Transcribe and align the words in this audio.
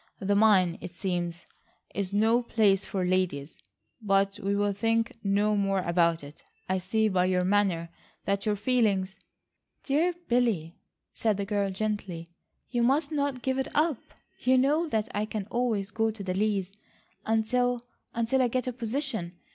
The 0.17 0.33
mine, 0.33 0.79
it 0.81 0.89
seems, 0.89 1.45
is 1.93 2.11
no 2.11 2.41
place 2.41 2.85
for 2.87 3.05
ladies. 3.05 3.61
But 4.01 4.39
we 4.41 4.55
will 4.55 4.73
think 4.73 5.15
no 5.23 5.55
more 5.55 5.81
about 5.81 6.23
it. 6.23 6.41
I 6.67 6.79
see 6.79 7.07
by 7.07 7.25
your 7.25 7.43
manner 7.45 7.89
that 8.25 8.43
your 8.43 8.55
feelings..." 8.55 9.19
"Dear 9.83 10.15
Billy," 10.27 10.73
said 11.13 11.37
the 11.37 11.45
girl 11.45 11.69
gently, 11.69 12.29
"you 12.71 12.81
must 12.81 13.11
not 13.11 13.43
give 13.43 13.59
it 13.59 13.67
up. 13.75 13.99
You 14.39 14.57
know 14.57 14.87
that 14.89 15.07
I 15.13 15.25
can 15.25 15.45
always 15.51 15.91
go 15.91 16.09
to 16.09 16.23
the 16.23 16.33
Lees, 16.33 16.73
until—until 17.27 18.41
I 18.41 18.47
get 18.47 18.65
a 18.65 18.73
position. 18.73 19.35